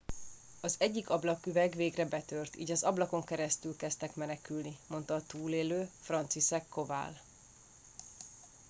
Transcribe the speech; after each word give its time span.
az 0.61 0.75
egyik 0.79 1.09
ablaküveg 1.09 1.73
végre 1.75 2.05
betört 2.05 2.55
így 2.57 2.71
az 2.71 2.83
ablakon 2.83 3.23
keresztül 3.23 3.75
kezdtek 3.75 4.15
menekülni 4.15 4.77
mondta 4.87 5.15
a 5.15 5.23
túlélő 5.23 5.89
franciszek 5.99 6.67
kowal 6.69 7.19